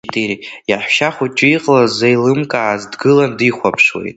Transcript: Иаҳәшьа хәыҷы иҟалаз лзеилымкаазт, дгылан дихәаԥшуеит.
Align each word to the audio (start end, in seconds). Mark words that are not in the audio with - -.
Иаҳәшьа 0.69 1.09
хәыҷы 1.15 1.47
иҟалаз 1.49 1.91
лзеилымкаазт, 1.95 2.87
дгылан 2.93 3.31
дихәаԥшуеит. 3.37 4.09